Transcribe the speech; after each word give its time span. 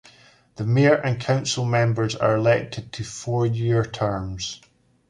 The 0.55 0.65
mayor 0.65 0.95
and 0.95 1.21
council 1.21 1.63
members 1.63 2.15
are 2.15 2.35
elected 2.35 2.91
to 2.93 3.03
four-year 3.03 3.85
terms. 3.85 4.59